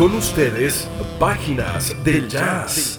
[0.00, 2.98] Con ustedes, páginas del jazz.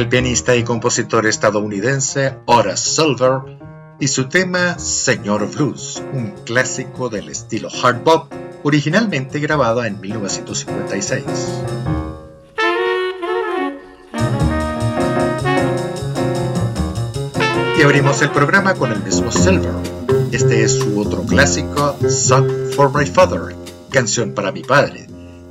[0.00, 3.58] El pianista y compositor estadounidense Horace Silver
[3.98, 11.24] y su tema Señor Blues, un clásico del estilo hard bop, originalmente grabado en 1956.
[17.78, 19.74] Y abrimos el programa con el mismo Silver.
[20.32, 23.54] Este es su otro clásico, Song for My Father,
[23.90, 25.08] canción para mi padre,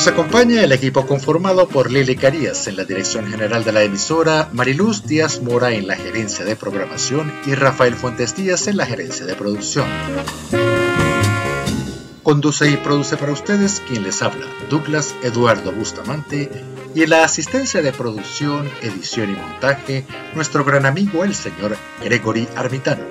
[0.00, 4.48] Nos acompaña el equipo conformado por Lili Carías en la dirección general de la emisora,
[4.50, 9.26] Mariluz Díaz Mora en la gerencia de programación y Rafael Fuentes Díaz en la gerencia
[9.26, 9.86] de producción.
[12.22, 16.50] Conduce y produce para ustedes quien les habla, Douglas Eduardo Bustamante,
[16.94, 22.48] y en la asistencia de producción, edición y montaje, nuestro gran amigo el señor Gregory
[22.56, 23.04] Armitano.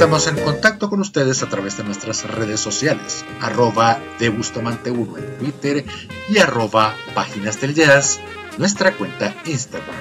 [0.00, 5.18] Estamos en contacto con ustedes a través de nuestras redes sociales, arroba de Bustamante 1
[5.18, 5.84] en Twitter
[6.30, 8.18] y arroba Páginas del Jazz,
[8.56, 9.94] nuestra cuenta Instagram.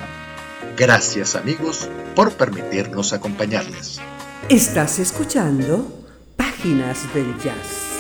[0.78, 4.00] Gracias amigos por permitirnos acompañarles.
[4.48, 5.86] Estás escuchando
[6.38, 8.00] Páginas del Jazz.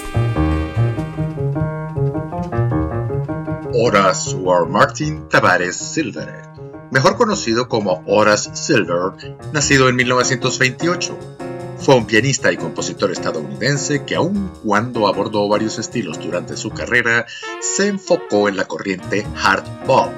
[3.73, 6.43] Horace Ward Martin Tavares Silver,
[6.91, 11.48] mejor conocido como Horace Silver, nacido en 1928.
[11.81, 17.25] Fue un pianista y compositor estadounidense que aun cuando abordó varios estilos durante su carrera,
[17.61, 20.11] se enfocó en la corriente hard bop,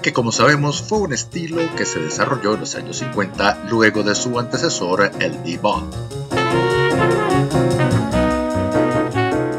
[0.00, 4.14] que como sabemos fue un estilo que se desarrolló en los años 50 luego de
[4.14, 5.84] su antecesor el bebop.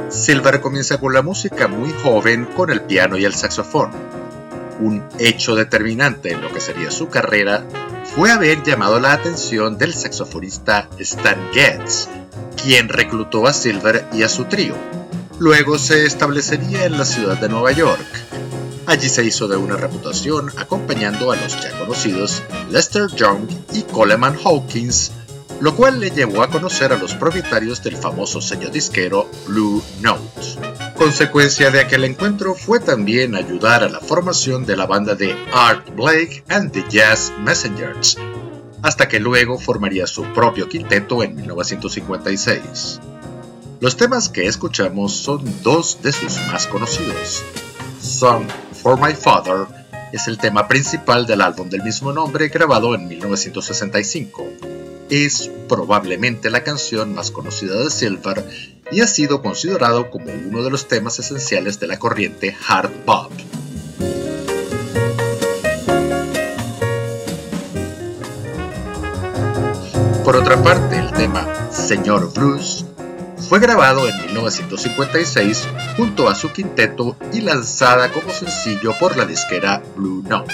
[0.10, 3.92] Silver comienza con la música muy joven con el piano y el saxofón.
[4.80, 7.66] Un hecho determinante en lo que sería su carrera
[8.16, 12.08] fue haber llamado la atención del saxofonista Stan Getz,
[12.62, 14.76] quien reclutó a Silver y a su trío.
[15.40, 18.06] Luego se establecería en la ciudad de Nueva York.
[18.86, 24.38] Allí se hizo de una reputación acompañando a los ya conocidos Lester Young y Coleman
[24.46, 25.12] Hawkins,
[25.60, 30.73] lo cual le llevó a conocer a los propietarios del famoso sello disquero Blue Note.
[30.98, 35.90] Consecuencia de aquel encuentro fue también ayudar a la formación de la banda de Art
[35.96, 38.18] Blake and the Jazz Messengers,
[38.82, 43.00] hasta que luego formaría su propio quinteto en 1956.
[43.80, 47.44] Los temas que escuchamos son dos de sus más conocidos.
[48.00, 49.66] Song for My Father
[50.14, 54.48] es el tema principal del álbum del mismo nombre grabado en 1965
[55.10, 58.44] es probablemente la canción más conocida de Silver
[58.92, 63.32] y ha sido considerado como uno de los temas esenciales de la corriente hard bop.
[70.24, 72.86] Por otra parte, el tema Señor Blues
[73.50, 79.84] fue grabado en 1956 junto a su quinteto y lanzada como sencillo por la disquera
[79.96, 80.54] Blue Note.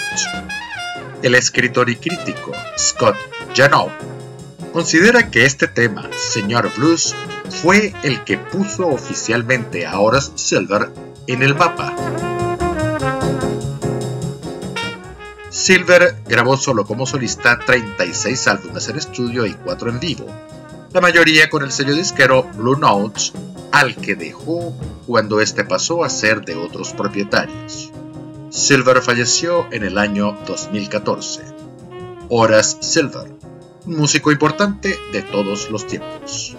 [1.22, 3.16] El escritor y crítico Scott
[3.54, 3.90] Janow
[4.72, 7.14] considera que este tema, Señor Blues,
[7.62, 10.90] fue el que puso oficialmente a Horace Silver
[11.26, 11.94] en el mapa.
[15.50, 20.26] Silver grabó solo como solista 36 álbumes en estudio y 4 en vivo,
[20.92, 23.32] la mayoría con el sello disquero Blue Notes,
[23.72, 24.74] al que dejó
[25.06, 27.92] cuando este pasó a ser de otros propietarios.
[28.50, 31.42] Silver falleció en el año 2014.
[32.28, 33.39] Horace Silver
[33.86, 36.56] músico importante de todos los tiempos.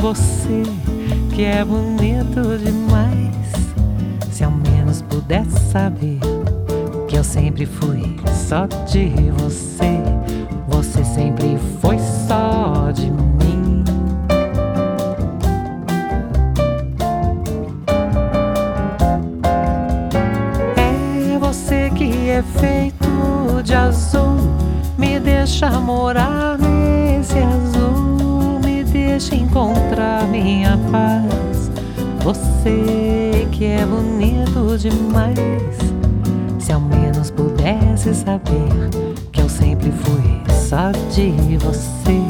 [0.00, 0.62] Você
[1.34, 3.34] que é bonito demais.
[4.30, 6.20] Se ao menos pudesse saber
[7.08, 9.08] que eu sempre fui só de
[9.38, 10.00] você.
[10.68, 13.84] Você sempre foi só de mim.
[20.76, 24.36] É você que é feito de azul,
[24.96, 26.37] me deixa morar
[29.58, 31.68] contra minha paz.
[32.22, 35.76] Você que é bonito demais.
[36.60, 38.70] Se ao menos pudesse saber
[39.32, 42.27] que eu sempre fui só de você.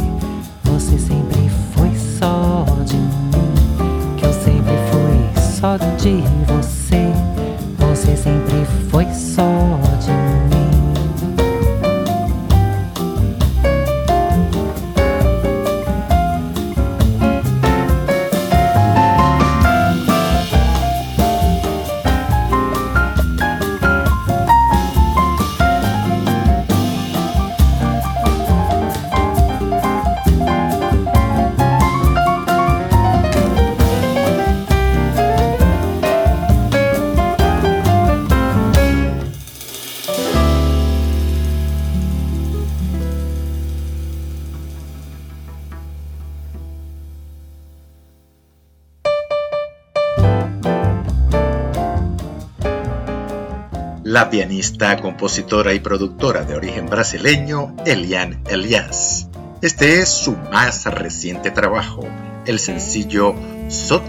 [54.31, 59.29] Pianista, compositora y productora de origen brasileño Eliane Elias.
[59.63, 62.07] Este es su más reciente trabajo,
[62.47, 63.35] el sencillo
[63.69, 64.03] Só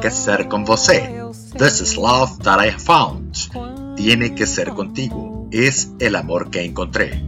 [0.00, 1.22] que ser con você.
[1.56, 3.32] This is love that I found.
[3.96, 5.46] Tiene que ser contigo.
[5.52, 7.22] Es el amor que encontré.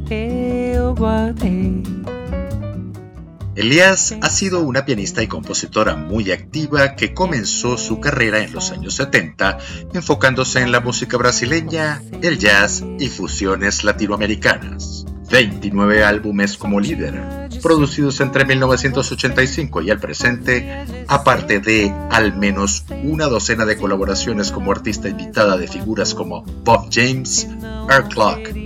[3.57, 8.71] Elias ha sido una pianista y compositora muy activa que comenzó su carrera en los
[8.71, 9.57] años 70
[9.95, 15.07] enfocándose en la música brasileña, el jazz y fusiones latinoamericanas.
[15.31, 23.27] 29 álbumes como líder, producidos entre 1985 y el presente, aparte de al menos una
[23.27, 27.49] docena de colaboraciones como artista invitada de figuras como Bob James,
[27.91, 28.66] Earl Clark,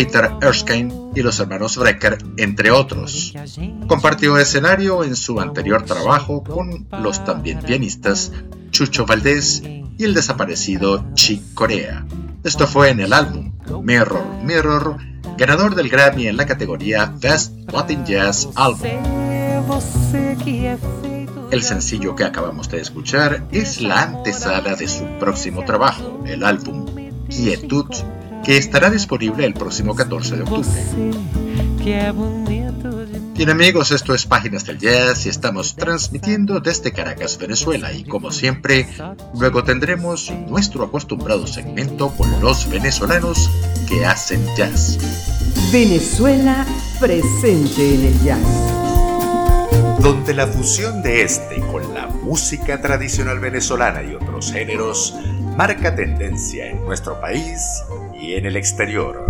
[0.00, 3.34] Peter Erskine y los hermanos Brecker, entre otros.
[3.86, 8.32] Compartió escenario en su anterior trabajo con los también pianistas
[8.70, 12.06] Chucho Valdés y el desaparecido Chick Corea.
[12.42, 14.96] Esto fue en el álbum Mirror Mirror,
[15.36, 18.88] ganador del Grammy en la categoría Best Latin Jazz Album.
[21.50, 26.86] El sencillo que acabamos de escuchar es la antesala de su próximo trabajo, el álbum
[27.28, 27.84] Quietud
[28.44, 30.66] que estará disponible el próximo 14 de octubre.
[33.34, 38.30] Bien amigos, esto es Páginas del Jazz y estamos transmitiendo desde Caracas, Venezuela y como
[38.32, 38.86] siempre,
[39.38, 43.50] luego tendremos nuestro acostumbrado segmento con los venezolanos
[43.88, 44.98] que hacen jazz.
[45.72, 46.66] Venezuela
[47.00, 50.00] presente en el jazz.
[50.00, 55.14] Donde la fusión de este con la música tradicional venezolana y otros géneros
[55.56, 57.60] marca tendencia en nuestro país
[58.20, 59.29] y en el exterior.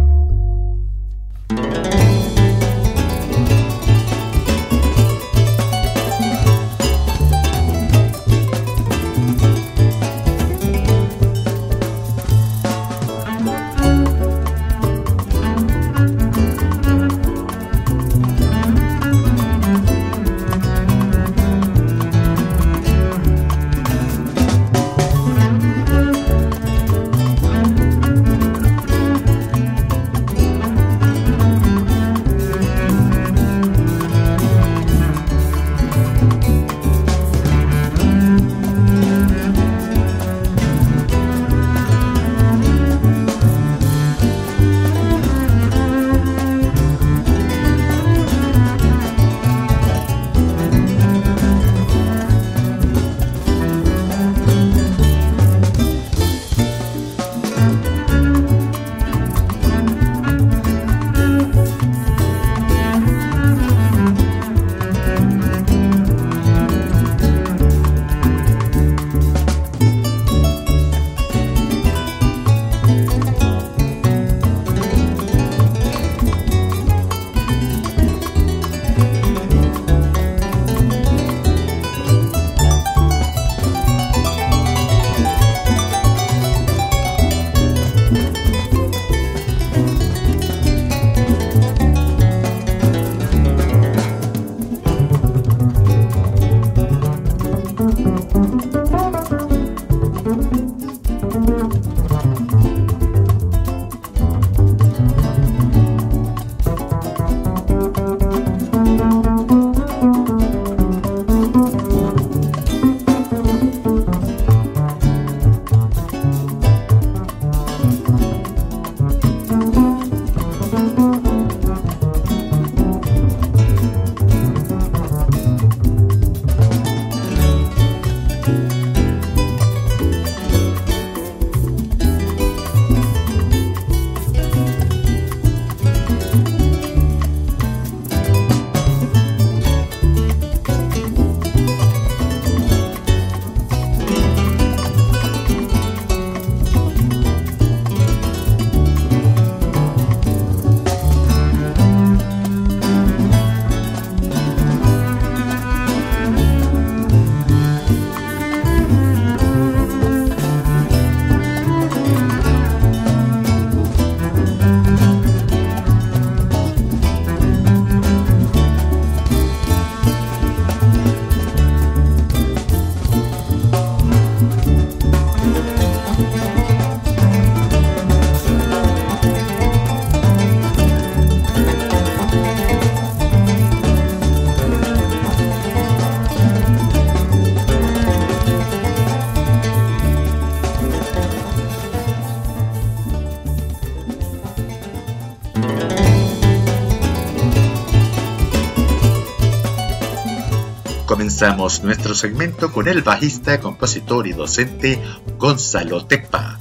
[201.31, 205.01] Comenzamos nuestro segmento con el bajista, compositor y docente
[205.39, 206.59] Gonzalo Tepa.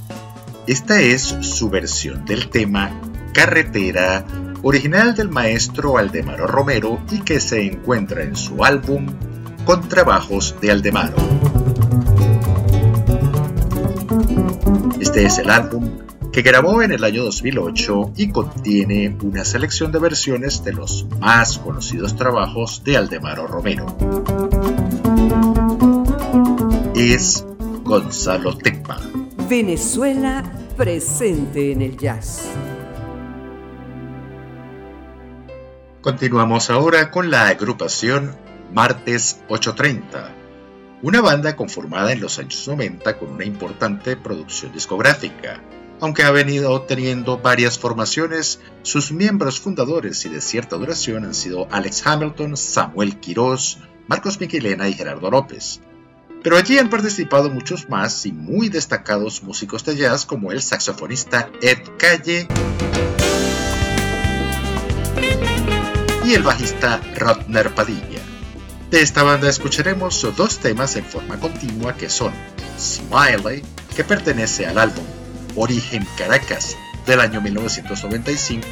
[0.68, 3.00] Esta es su versión del tema
[3.34, 4.24] Carretera,
[4.62, 9.08] original del maestro Aldemaro Romero y que se encuentra en su álbum
[9.64, 11.16] Con Trabajos de Aldemaro.
[15.00, 15.98] Este es el álbum
[16.32, 21.58] que grabó en el año 2008 y contiene una selección de versiones de los más
[21.58, 23.86] conocidos trabajos de Aldemaro Romero.
[27.02, 27.46] Es
[27.82, 29.00] Gonzalo Tecma.
[29.48, 30.44] Venezuela
[30.76, 32.50] presente en el jazz.
[36.02, 38.36] Continuamos ahora con la agrupación
[38.74, 40.30] Martes 830,
[41.00, 45.62] una banda conformada en los años 90 con una importante producción discográfica
[46.02, 51.68] aunque ha venido teniendo varias formaciones, sus miembros fundadores y de cierta duración han sido
[51.70, 55.82] Alex Hamilton, Samuel Quirós, Marcos Miquelena y Gerardo López.
[56.42, 61.50] Pero allí han participado muchos más y muy destacados músicos de jazz como el saxofonista
[61.60, 62.48] Ed Calle
[66.24, 68.20] y el bajista Rodner Padilla.
[68.90, 72.32] De esta banda escucharemos dos temas en forma continua que son
[72.78, 73.62] Smiley,
[73.94, 75.04] que pertenece al álbum
[75.56, 76.76] Origen Caracas
[77.06, 78.66] del año 1995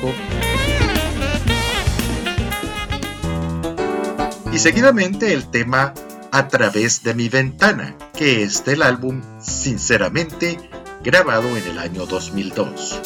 [4.52, 5.92] y seguidamente el tema
[6.30, 10.58] A través de mi ventana, que es del álbum Sinceramente,
[11.02, 13.00] grabado en el año 2002.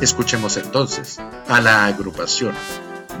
[0.00, 2.54] Escuchemos entonces a la agrupación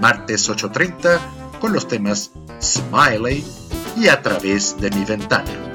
[0.00, 1.20] Martes 830
[1.60, 3.44] con los temas Smiley
[3.96, 5.69] y A través de mi ventana.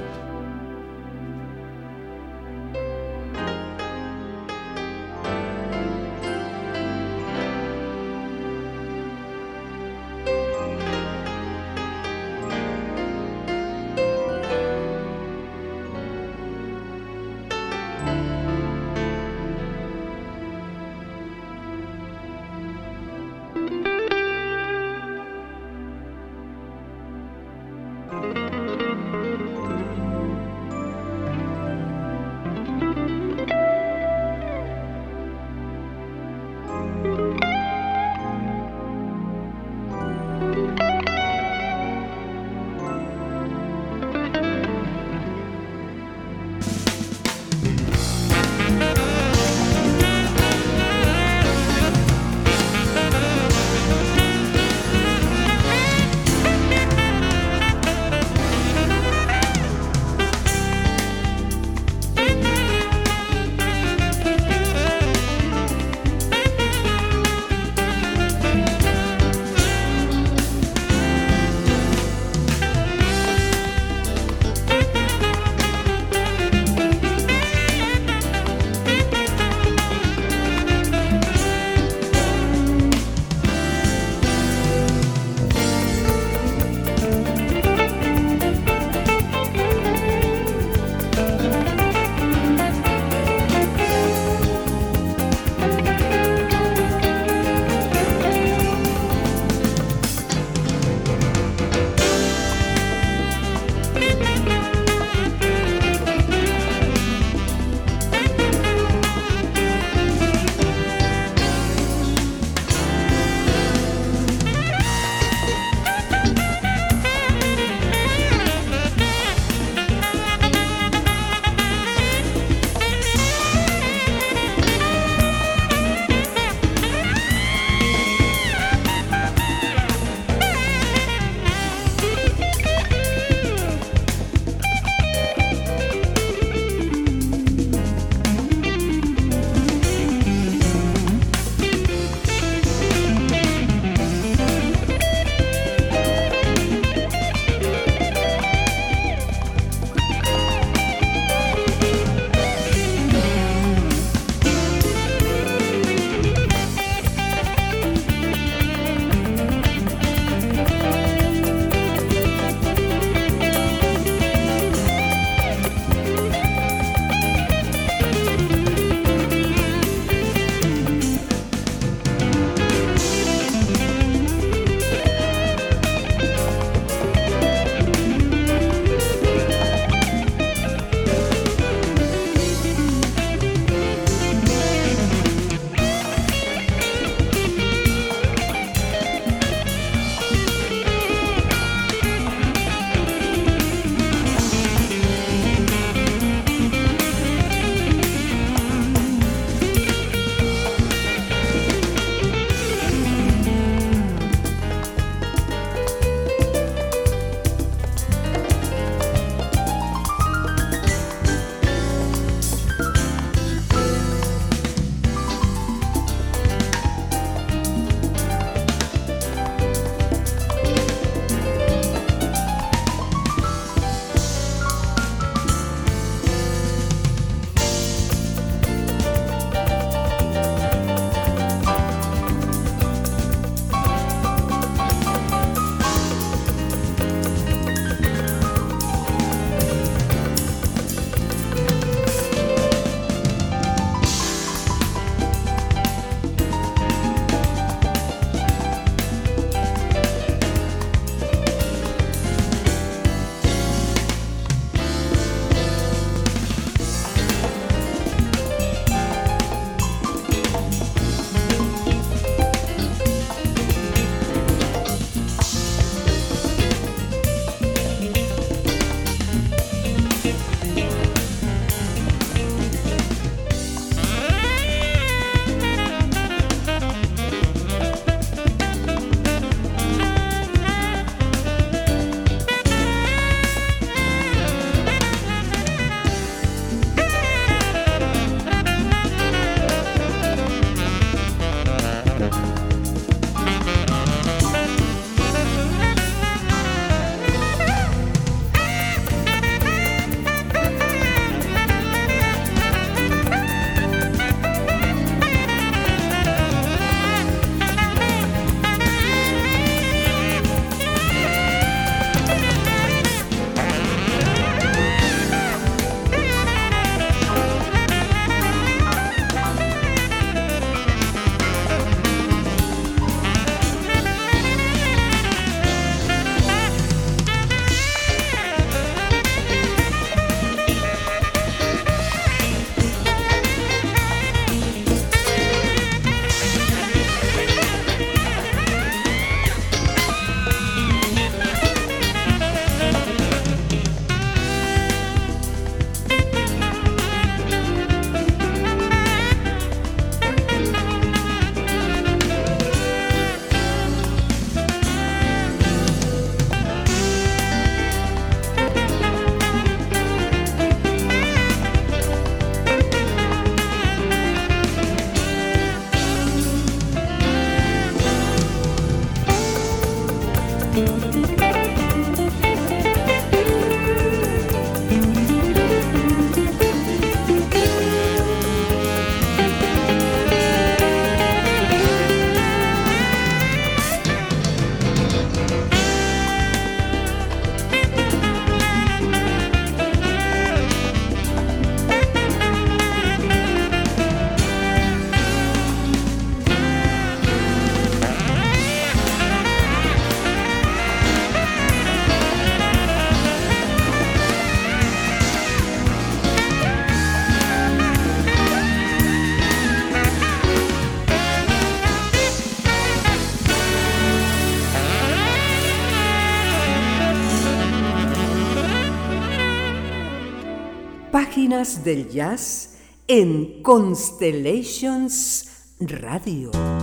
[421.84, 422.78] Del jazz
[423.08, 426.75] en Constellations Radio.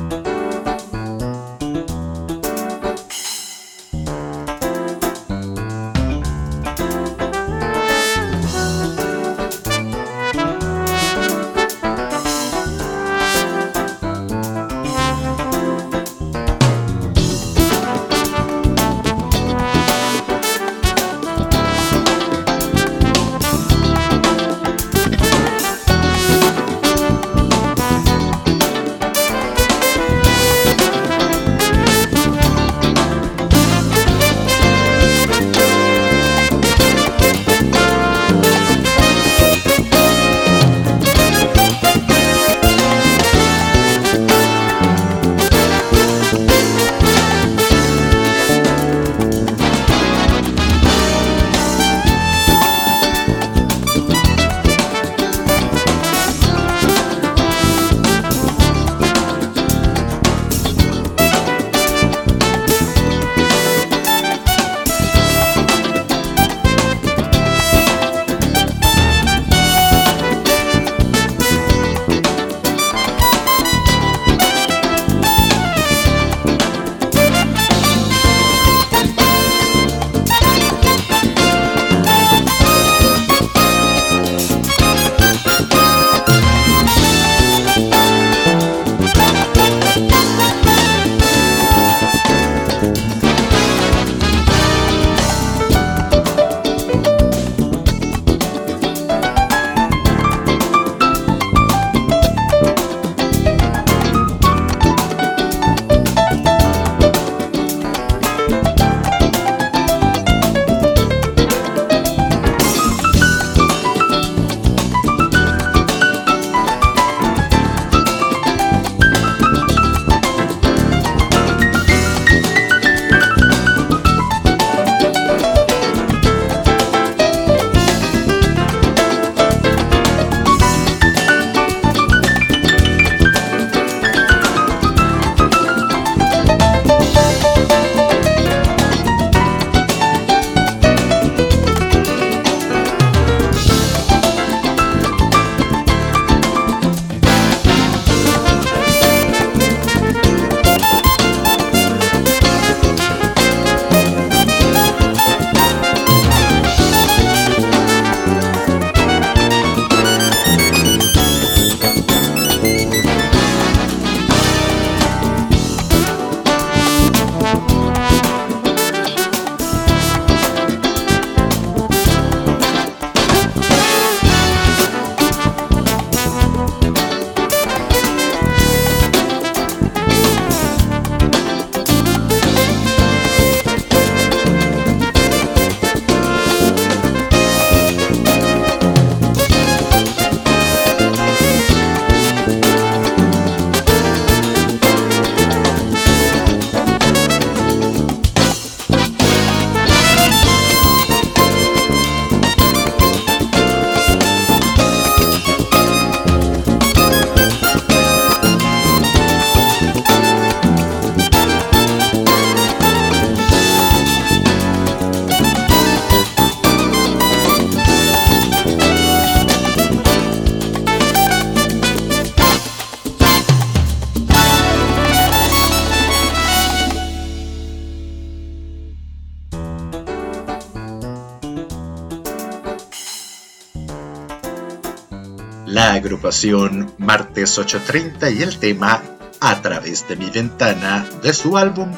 [236.99, 239.01] Martes 830 y el tema
[239.41, 241.93] A través de mi ventana de su álbum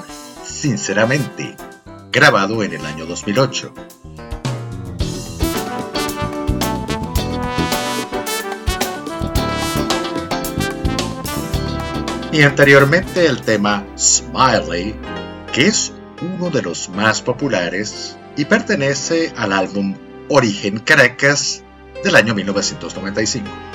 [0.45, 1.57] Sinceramente,
[2.13, 3.73] grabado en el año 2008.
[12.31, 14.95] Y anteriormente el tema Smiley,
[15.55, 19.97] que es uno de los más populares y pertenece al álbum
[20.29, 21.63] Origen Caracas
[22.03, 23.74] del año 1995.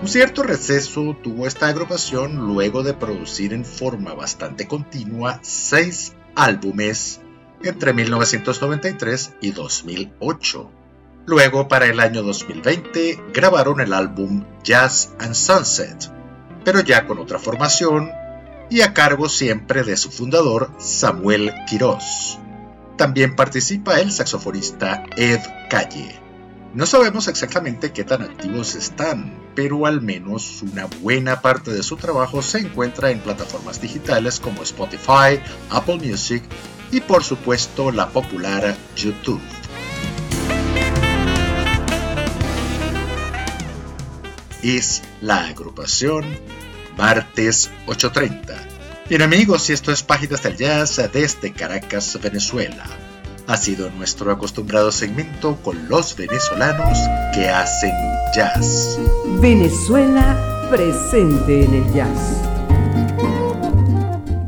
[0.00, 7.20] Un cierto receso tuvo esta agrupación luego de producir en forma bastante continua seis álbumes
[7.62, 10.70] entre 1993 y 2008.
[11.26, 16.10] Luego, para el año 2020, grabaron el álbum Jazz and Sunset,
[16.64, 18.10] pero ya con otra formación
[18.70, 22.38] y a cargo siempre de su fundador Samuel Quirós.
[22.96, 26.19] También participa el saxofonista Ed Calle.
[26.72, 31.96] No sabemos exactamente qué tan activos están, pero al menos una buena parte de su
[31.96, 35.40] trabajo se encuentra en plataformas digitales como Spotify,
[35.70, 36.44] Apple Music
[36.92, 39.40] y por supuesto la popular YouTube.
[44.62, 46.24] Es la agrupación
[46.96, 48.54] Martes 830.
[49.08, 53.09] Bien amigos, y esto es Páginas del Jazz desde Caracas, Venezuela
[53.46, 56.98] ha sido nuestro acostumbrado segmento con los venezolanos
[57.34, 57.92] que hacen
[58.34, 58.98] jazz.
[59.40, 62.42] Venezuela presente en el jazz.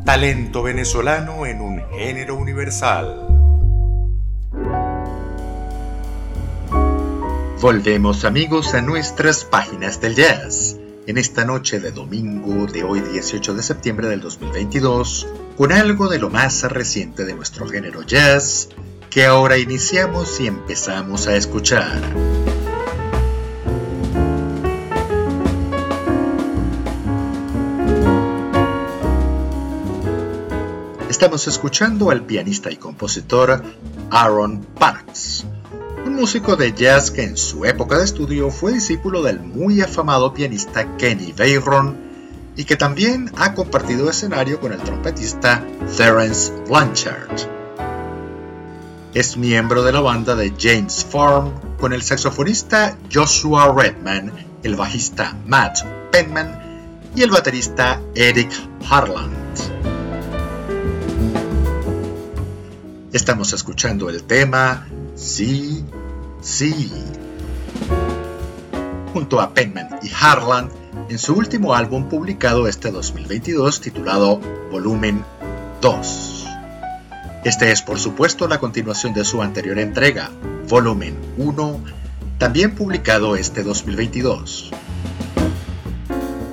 [0.05, 3.33] Talento venezolano en un género universal.
[7.61, 10.77] Volvemos amigos a nuestras páginas del jazz.
[11.07, 15.27] En esta noche de domingo de hoy 18 de septiembre del 2022,
[15.57, 18.69] con algo de lo más reciente de nuestro género jazz,
[19.09, 22.01] que ahora iniciamos y empezamos a escuchar.
[31.09, 33.63] Estamos escuchando al pianista y compositor
[34.09, 35.45] Aaron Parks,
[36.05, 40.33] un músico de jazz que en su época de estudio fue discípulo del muy afamado
[40.33, 42.02] pianista Kenny Bayron
[42.55, 45.63] y que también ha compartido escenario con el trompetista
[45.97, 47.47] Terence Blanchard.
[49.13, 54.31] Es miembro de la banda de James Farm con el saxofonista Joshua Redman,
[54.63, 56.59] el bajista Matt Penman
[57.15, 58.51] y el baterista Eric
[58.89, 59.33] Harland.
[63.11, 65.85] Estamos escuchando el tema Sí,
[66.41, 66.91] sí.
[69.13, 74.39] Junto a Penman y Harland en su último álbum publicado este 2022 titulado
[74.71, 75.23] Volumen
[75.81, 76.47] 2.
[77.43, 80.29] Este es por supuesto la continuación de su anterior entrega,
[80.69, 81.83] Volumen 1,
[82.37, 84.71] también publicado este 2022.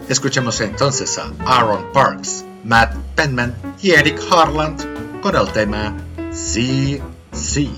[0.09, 5.95] Escuchemos entonces a Aaron Parks, Matt Penman y Eric Harland con el tema
[6.32, 7.70] Sí,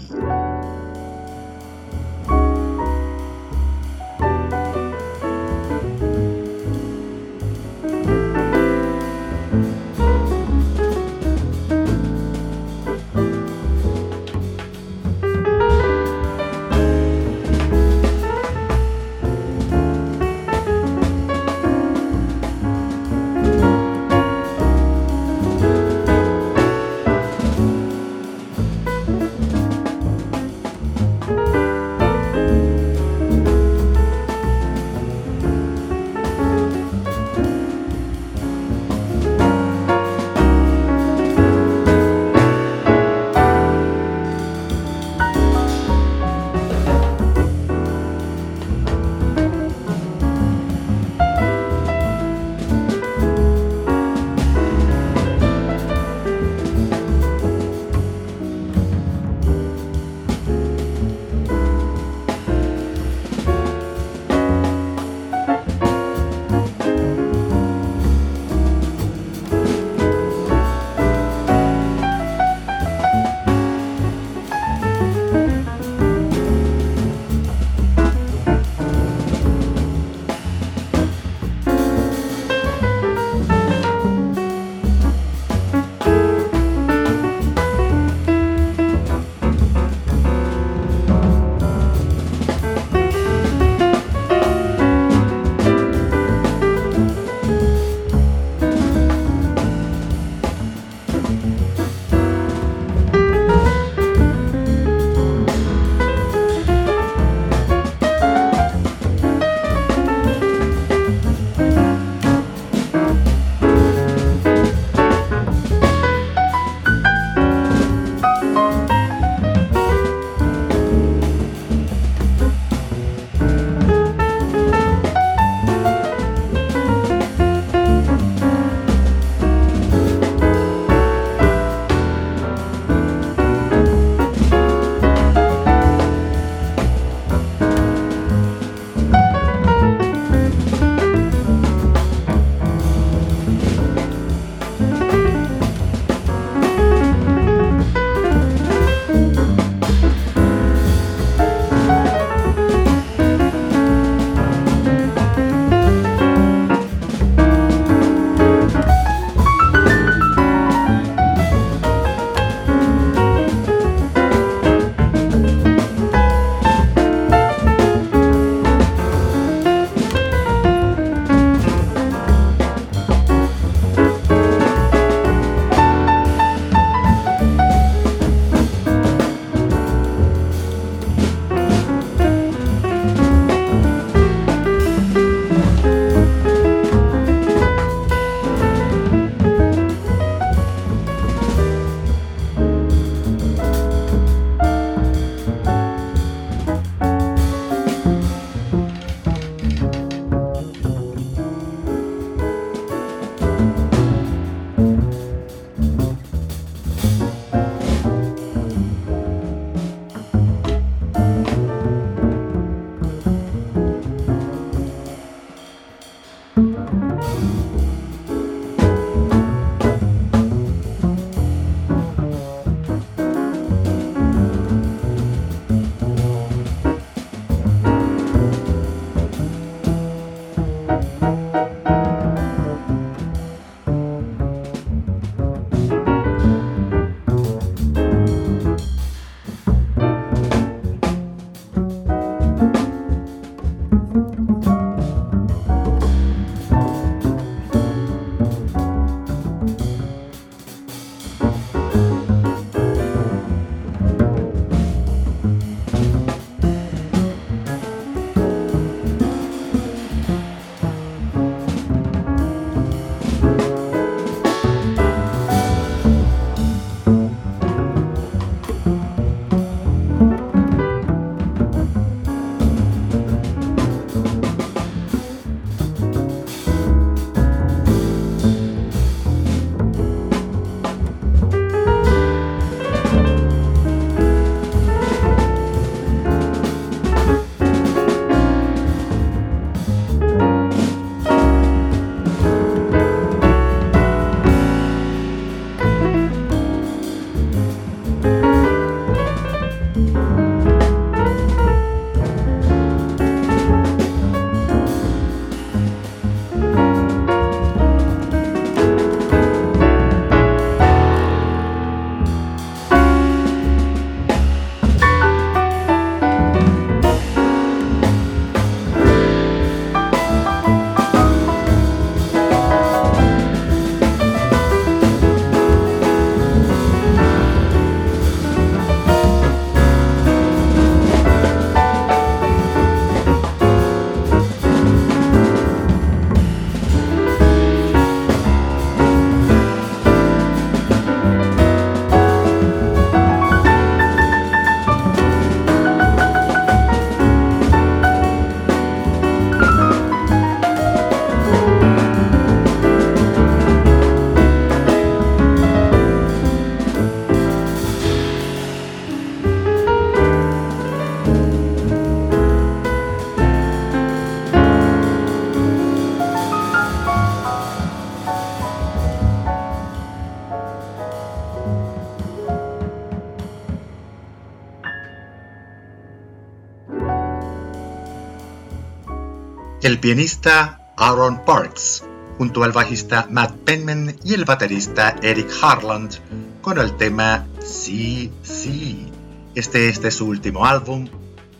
[379.92, 382.02] el pianista Aaron Parks,
[382.38, 386.14] junto al bajista Matt Penman y el baterista Eric Harland,
[386.62, 389.12] con el tema Sí, sí.
[389.54, 391.10] Este, este es su último álbum,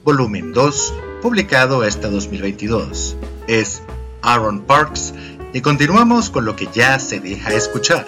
[0.02, 3.16] volumen 2, publicado este 2022.
[3.48, 3.82] Es
[4.22, 5.12] Aaron Parks
[5.52, 8.06] y continuamos con lo que ya se deja escuchar.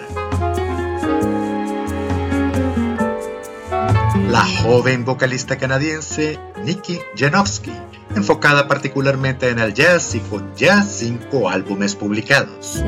[4.31, 7.73] La joven vocalista canadiense Nikki Janowski,
[8.15, 12.81] enfocada particularmente en el jazz y con ya cinco álbumes publicados.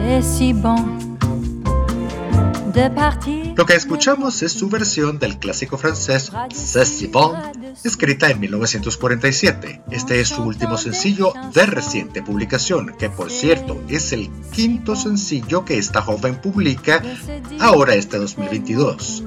[3.55, 7.36] Lo que escuchamos es su versión del clásico francés C'est bon,
[7.84, 9.82] escrita en 1947.
[9.89, 15.65] Este es su último sencillo de reciente publicación, que por cierto es el quinto sencillo
[15.65, 17.01] que esta joven publica
[17.59, 19.23] ahora este 2022.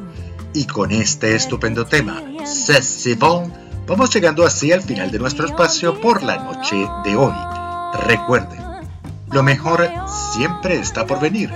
[0.54, 3.52] Y con este estupendo tema, C'est bon,
[3.90, 7.34] vamos llegando así al final de nuestro espacio por la noche de hoy.
[8.06, 8.62] Recuerden,
[9.32, 9.84] lo mejor
[10.32, 11.50] siempre está por venir.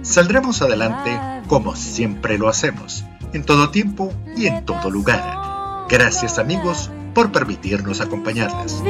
[0.00, 3.04] Saldremos adelante como siempre lo hacemos,
[3.34, 5.86] en todo tiempo y en todo lugar.
[5.90, 8.82] Gracias amigos por permitirnos acompañarles.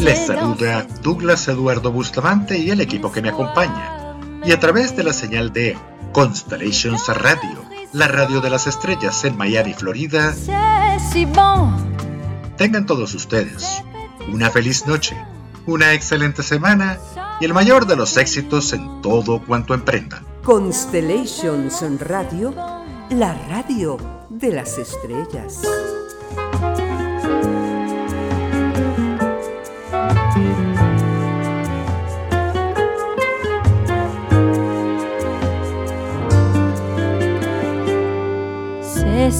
[0.00, 3.95] Les saluda Douglas Eduardo Bustamante y el equipo que me acompaña.
[4.46, 5.76] Y a través de la señal de
[6.12, 10.34] Constellations Radio, la radio de las estrellas en Miami, Florida,
[12.56, 13.82] tengan todos ustedes
[14.32, 15.16] una feliz noche
[15.66, 16.98] una excelente semana
[17.40, 20.24] y el mayor de los éxitos en todo cuanto emprendan.
[20.44, 22.54] Constellations Radio,
[23.10, 23.98] la radio
[24.30, 25.62] de las estrellas.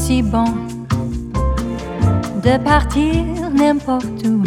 [0.07, 0.45] Si bon
[2.45, 4.41] de partir n'importe où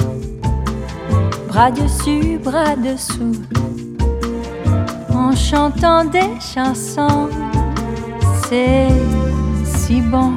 [1.50, 3.36] bras dessus, bras dessous,
[5.14, 7.28] en chantant des chansons.
[8.48, 8.88] C'est
[9.66, 10.32] si bon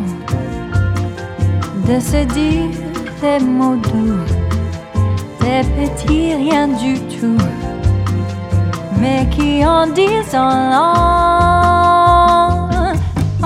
[1.86, 2.70] de se dire
[3.20, 4.24] des mots doux,
[5.40, 7.44] des petits rien du tout,
[9.00, 11.12] mais qui en disent en long,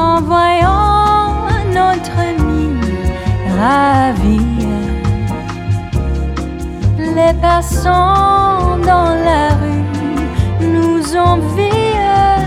[0.04, 0.85] en voyant
[1.76, 2.80] notre mine
[3.58, 4.56] ravie
[7.16, 12.44] les passants dans la rue nous envient.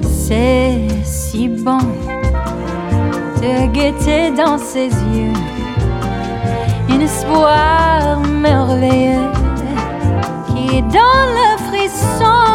[0.00, 1.84] C'est si bon
[3.42, 5.38] de guetter dans ses yeux
[6.90, 9.30] un espoir merveilleux
[10.48, 12.48] qui donne le frisson.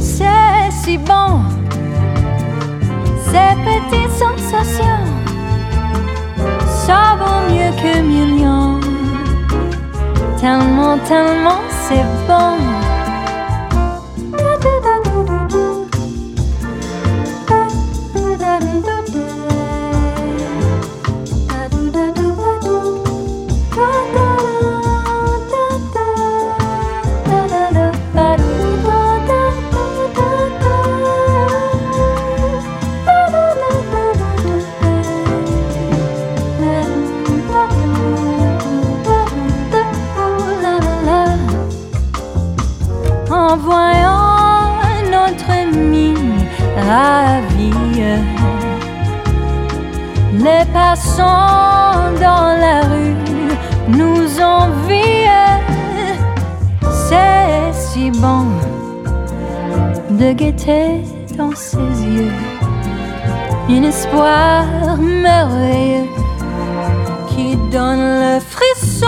[0.00, 1.47] C'est si bon,
[3.30, 5.04] ces petites sensations,
[6.66, 8.80] ça vaut mieux que millions
[10.40, 12.77] tellement, tellement c'est bon.
[61.36, 62.32] Dans ses yeux
[63.70, 64.64] un espoir
[64.98, 66.08] merveilleux
[67.28, 69.06] qui donne le frisson.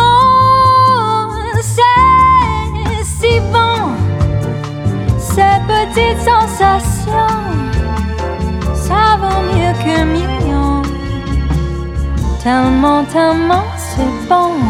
[1.61, 3.95] C'est si bon,
[5.19, 7.41] ces petites sensations
[8.75, 10.83] ça vaut mieux que millions.
[12.43, 14.70] Tellement, tellement c'est bon.